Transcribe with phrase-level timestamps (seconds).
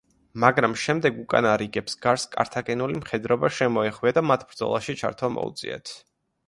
[0.43, 5.97] მაგრამ შემდეგ უკანა რიგებს გარს კართაგენული მხედრობა შემოეხვია და მათ ბრძოლაში ჩართვა მოუწიათ.